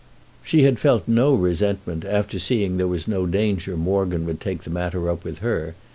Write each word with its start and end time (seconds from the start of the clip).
She 0.41 0.63
had 0.63 0.79
felt 0.79 1.07
no 1.07 1.35
resentment 1.35 2.03
after 2.05 2.39
seeing 2.39 2.77
there 2.77 2.87
was 2.87 3.07
no 3.07 3.27
danger 3.27 3.77
Morgan 3.77 4.25
would 4.25 4.39
take 4.39 4.63
the 4.63 4.71
matter 4.71 5.07
up 5.07 5.23
with 5.23 5.37
her. 5.45 5.75